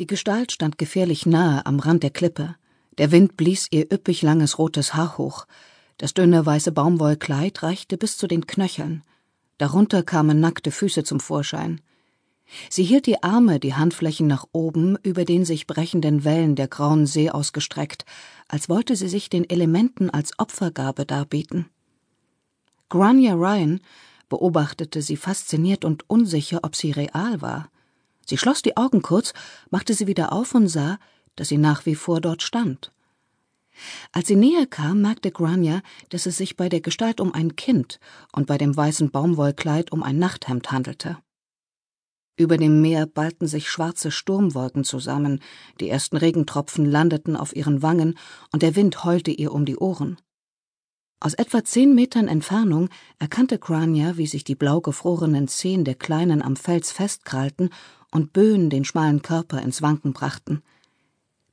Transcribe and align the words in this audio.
Die 0.00 0.08
Gestalt 0.08 0.50
stand 0.50 0.76
gefährlich 0.76 1.24
nahe 1.24 1.64
am 1.66 1.78
Rand 1.78 2.02
der 2.02 2.10
Klippe. 2.10 2.56
Der 2.98 3.12
Wind 3.12 3.36
blies 3.36 3.68
ihr 3.70 3.92
üppig 3.92 4.22
langes 4.22 4.58
rotes 4.58 4.94
Haar 4.94 5.18
hoch. 5.18 5.46
Das 5.98 6.14
dünne 6.14 6.44
weiße 6.44 6.72
Baumwollkleid 6.72 7.62
reichte 7.62 7.96
bis 7.96 8.16
zu 8.16 8.26
den 8.26 8.46
Knöcheln. 8.48 9.04
Darunter 9.58 10.02
kamen 10.02 10.40
nackte 10.40 10.72
Füße 10.72 11.04
zum 11.04 11.20
Vorschein. 11.20 11.80
Sie 12.68 12.82
hielt 12.82 13.06
die 13.06 13.22
Arme, 13.22 13.60
die 13.60 13.74
Handflächen 13.74 14.26
nach 14.26 14.46
oben, 14.50 14.96
über 15.04 15.24
den 15.24 15.44
sich 15.44 15.68
brechenden 15.68 16.24
Wellen 16.24 16.56
der 16.56 16.66
grauen 16.66 17.06
See 17.06 17.30
ausgestreckt, 17.30 18.04
als 18.48 18.68
wollte 18.68 18.96
sie 18.96 19.08
sich 19.08 19.30
den 19.30 19.48
Elementen 19.48 20.10
als 20.10 20.36
Opfergabe 20.38 21.06
darbieten. 21.06 21.66
Grania 22.88 23.34
Ryan 23.34 23.80
beobachtete 24.28 25.02
sie 25.02 25.16
fasziniert 25.16 25.84
und 25.84 26.08
unsicher, 26.10 26.60
ob 26.62 26.74
sie 26.74 26.90
real 26.90 27.40
war. 27.40 27.70
Sie 28.26 28.38
schloss 28.38 28.62
die 28.62 28.76
Augen 28.76 29.02
kurz, 29.02 29.32
machte 29.70 29.94
sie 29.94 30.06
wieder 30.06 30.32
auf 30.32 30.54
und 30.54 30.68
sah, 30.68 30.98
dass 31.36 31.48
sie 31.48 31.58
nach 31.58 31.86
wie 31.86 31.94
vor 31.94 32.20
dort 32.20 32.42
stand. 32.42 32.92
Als 34.12 34.28
sie 34.28 34.36
näher 34.36 34.66
kam, 34.66 35.00
merkte 35.02 35.32
Grania, 35.32 35.82
dass 36.10 36.26
es 36.26 36.36
sich 36.36 36.56
bei 36.56 36.68
der 36.68 36.80
Gestalt 36.80 37.20
um 37.20 37.34
ein 37.34 37.56
Kind 37.56 37.98
und 38.32 38.46
bei 38.46 38.56
dem 38.56 38.76
weißen 38.76 39.10
Baumwollkleid 39.10 39.92
um 39.92 40.02
ein 40.02 40.18
Nachthemd 40.18 40.70
handelte. 40.70 41.18
Über 42.36 42.56
dem 42.56 42.80
Meer 42.80 43.06
ballten 43.06 43.46
sich 43.46 43.68
schwarze 43.68 44.10
Sturmwolken 44.10 44.82
zusammen, 44.82 45.40
die 45.80 45.88
ersten 45.88 46.16
Regentropfen 46.16 46.84
landeten 46.84 47.36
auf 47.36 47.54
ihren 47.54 47.82
Wangen, 47.82 48.18
und 48.52 48.62
der 48.62 48.74
Wind 48.74 49.04
heulte 49.04 49.30
ihr 49.30 49.52
um 49.52 49.64
die 49.64 49.76
Ohren. 49.76 50.16
Aus 51.20 51.34
etwa 51.34 51.64
zehn 51.64 51.94
Metern 51.94 52.26
Entfernung 52.26 52.88
erkannte 53.18 53.58
Grania, 53.58 54.16
wie 54.16 54.26
sich 54.26 54.42
die 54.42 54.56
blau 54.56 54.80
gefrorenen 54.80 55.46
Zehen 55.48 55.84
der 55.84 55.94
Kleinen 55.94 56.42
am 56.42 56.56
Fels 56.56 56.90
festkrallten 56.90 57.70
und 58.14 58.32
Böen 58.32 58.70
den 58.70 58.84
schmalen 58.84 59.20
Körper 59.22 59.60
ins 59.60 59.82
Wanken 59.82 60.12
brachten. 60.12 60.62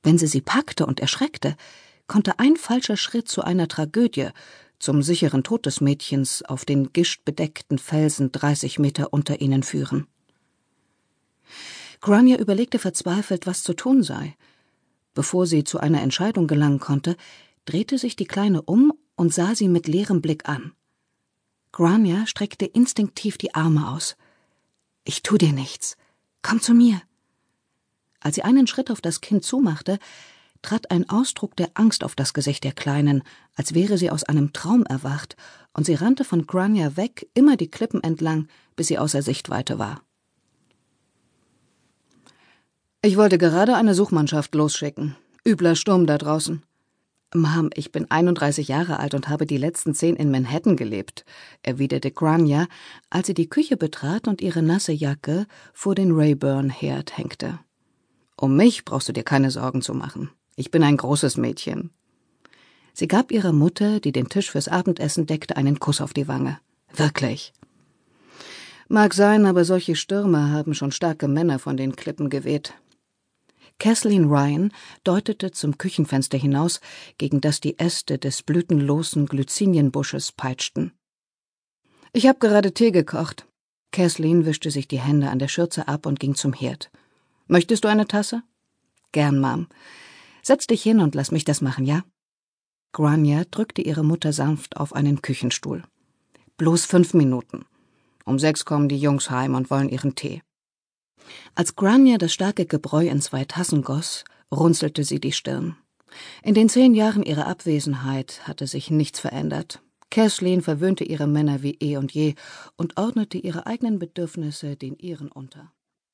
Wenn 0.04 0.18
sie 0.18 0.28
sie 0.28 0.42
packte 0.42 0.86
und 0.86 1.00
erschreckte, 1.00 1.58
konnte 2.08 2.40
ein 2.40 2.56
falscher 2.56 2.98
Schritt 2.98 3.28
zu 3.28 3.42
einer 3.42 3.68
Tragödie, 3.68 4.30
zum 4.78 5.02
sicheren 5.02 5.44
Tod 5.44 5.66
des 5.66 5.82
Mädchens 5.82 6.44
auf 6.44 6.64
den 6.64 6.94
gischtbedeckten 6.94 7.78
Felsen 7.80 8.32
dreißig 8.32 8.80
Meter 8.80 9.12
unter 9.12 9.42
ihnen 9.42 9.64
führen. 9.64 10.08
Grania 12.00 12.38
überlegte 12.38 12.80
verzweifelt, 12.80 13.48
was 13.48 13.64
zu 13.64 13.74
tun 13.74 14.04
sei. 14.04 14.36
Bevor 15.14 15.46
sie 15.46 15.64
zu 15.64 15.80
einer 15.80 16.02
Entscheidung 16.02 16.48
gelangen 16.48 16.80
konnte, 16.80 17.16
drehte 17.66 17.98
sich 17.98 18.16
die 18.16 18.26
Kleine 18.26 18.62
um 18.62 18.94
und 19.16 19.34
sah 19.34 19.56
sie 19.56 19.68
mit 19.68 19.88
leerem 19.88 20.22
Blick 20.22 20.48
an. 20.48 20.74
Grania 21.72 22.26
streckte 22.28 22.66
instinktiv 22.66 23.38
die 23.38 23.54
Arme 23.54 23.90
aus. 23.90 24.16
Ich 25.04 25.22
tu 25.24 25.38
dir 25.38 25.54
nichts. 25.54 25.96
Komm 26.42 26.62
zu 26.62 26.74
mir. 26.74 27.02
Als 28.20 28.36
sie 28.36 28.44
einen 28.44 28.68
Schritt 28.68 28.92
auf 28.92 29.02
das 29.02 29.22
Kind 29.22 29.44
zumachte, 29.44 30.00
trat 30.62 30.92
ein 30.92 31.10
Ausdruck 31.10 31.56
der 31.56 31.72
Angst 31.74 32.04
auf 32.04 32.16
das 32.16 32.34
Gesicht 32.34 32.64
der 32.64 32.74
Kleinen, 32.74 33.24
als 33.56 33.74
wäre 33.74 33.98
sie 33.98 34.12
aus 34.12 34.24
einem 34.24 34.54
Traum 34.54 34.84
erwacht, 34.86 35.36
und 35.74 35.86
sie 35.86 35.96
rannte 35.96 36.24
von 36.24 36.46
Grania 36.46 36.98
weg, 36.98 37.28
immer 37.34 37.58
die 37.58 37.70
Klippen 37.70 38.04
entlang, 38.04 38.48
bis 38.76 38.88
sie 38.88 39.00
außer 39.00 39.22
Sichtweite 39.22 39.80
war. 39.80 40.02
Ich 43.02 43.18
wollte 43.18 43.40
gerade 43.40 43.76
eine 43.76 43.96
Suchmannschaft 43.96 44.54
losschicken. 44.54 45.16
Übler 45.44 45.76
Sturm 45.76 46.06
da 46.06 46.20
draußen. 46.20 46.62
Mom, 47.34 47.70
ich 47.76 47.94
bin 47.94 48.12
31 48.12 48.68
Jahre 48.68 49.00
alt 49.00 49.14
und 49.14 49.30
habe 49.30 49.46
die 49.46 49.58
letzten 49.58 49.94
zehn 49.94 50.18
in 50.18 50.32
Manhattan 50.32 50.76
gelebt, 50.76 51.24
erwiderte 51.64 52.12
Grania, 52.12 52.68
als 53.10 53.28
sie 53.28 53.34
die 53.34 53.48
Küche 53.48 53.78
betrat 53.78 54.28
und 54.28 54.42
ihre 54.42 54.62
nasse 54.62 54.92
Jacke 54.92 55.46
vor 55.74 55.96
den 55.96 56.12
Rayburn-Herd 56.12 57.18
hängte. 57.18 57.60
Um 58.36 58.58
mich 58.58 58.84
brauchst 58.84 59.08
du 59.08 59.14
dir 59.14 59.24
keine 59.24 59.50
Sorgen 59.50 59.82
zu 59.82 59.94
machen. 59.94 60.30
Ich 60.58 60.72
bin 60.72 60.84
ein 60.84 60.98
großes 60.98 61.38
Mädchen. 61.38 61.92
Sie 62.94 63.08
gab 63.08 63.32
ihrer 63.32 63.54
Mutter, 63.54 64.02
die 64.02 64.12
den 64.12 64.28
Tisch 64.28 64.52
fürs 64.52 64.68
Abendessen 64.68 65.26
deckte, 65.26 65.56
einen 65.56 65.80
Kuss 65.80 66.02
auf 66.02 66.14
die 66.14 66.28
Wange. 66.28 66.60
Wirklich. 66.94 67.54
Mag 68.90 69.14
sein, 69.14 69.46
aber 69.46 69.64
solche 69.64 69.96
Stürme 69.96 70.50
haben 70.50 70.74
schon 70.74 70.92
starke 70.92 71.30
Männer 71.30 71.60
von 71.60 71.78
den 71.78 71.96
Klippen 71.96 72.30
geweht. 72.30 72.74
Kathleen 73.82 74.26
Ryan 74.26 74.72
deutete 75.04 75.50
zum 75.50 75.80
Küchenfenster 75.80 76.38
hinaus, 76.38 76.82
gegen 77.18 77.42
das 77.42 77.62
die 77.62 77.80
Äste 77.80 78.20
des 78.20 78.44
blütenlosen 78.44 79.26
Glycinienbusches 79.26 80.34
peitschten. 80.34 80.92
Ich 82.14 82.28
hab 82.28 82.40
gerade 82.40 82.76
Tee 82.76 82.92
gekocht. 82.92 83.48
Kathleen 83.92 84.46
wischte 84.46 84.70
sich 84.70 84.88
die 84.88 85.00
Hände 85.00 85.32
an 85.32 85.40
der 85.40 85.48
Schürze 85.48 85.88
ab 85.88 86.06
und 86.06 86.20
ging 86.20 86.36
zum 86.36 86.54
Herd. 86.54 86.92
Möchtest 87.48 87.84
du 87.84 87.88
eine 87.88 88.06
Tasse? 88.06 88.44
Gern, 89.14 89.42
Mom. 89.42 89.66
Setz 90.44 90.68
dich 90.68 90.84
hin 90.84 91.00
und 91.00 91.16
lass 91.16 91.32
mich 91.32 91.44
das 91.44 91.62
machen, 91.62 91.84
ja? 91.84 92.04
Grania 92.92 93.46
drückte 93.50 93.82
ihre 93.82 94.04
Mutter 94.04 94.32
sanft 94.32 94.78
auf 94.78 94.94
einen 94.94 95.24
Küchenstuhl. 95.24 95.82
Bloß 96.58 96.86
fünf 96.86 97.16
Minuten. 97.16 97.66
Um 98.26 98.38
sechs 98.38 98.64
kommen 98.64 98.90
die 98.90 99.00
Jungs 99.00 99.32
heim 99.32 99.56
und 99.56 99.72
wollen 99.72 99.90
ihren 99.90 100.14
Tee. 100.14 100.44
Als 101.56 101.76
Grania 101.76 102.18
das 102.18 102.34
starke 102.34 102.66
Gebräu 102.66 103.08
in 103.08 103.22
zwei 103.22 103.46
Tassen 103.46 103.82
goss, 103.82 104.24
runzelte 104.52 105.04
sie 105.04 105.20
die 105.20 105.32
Stirn. 105.32 105.78
In 106.44 106.54
den 106.54 106.70
zehn 106.70 106.94
Jahren 106.94 107.24
ihrer 107.24 107.48
Abwesenheit 107.48 108.48
hatte 108.48 108.68
sich 108.68 108.92
nichts 108.92 109.20
verändert. 109.20 109.82
Kathleen 110.10 110.62
verwöhnte 110.62 111.06
ihre 111.06 111.28
Männer 111.28 111.64
wie 111.64 111.78
eh 111.80 111.98
und 111.98 112.12
je 112.12 112.36
und 112.76 112.98
ordnete 112.98 113.38
ihre 113.38 113.66
eigenen 113.66 113.98
Bedürfnisse 113.98 114.76
den 114.76 114.98
ihren 114.98 115.32
unter. 115.32 115.72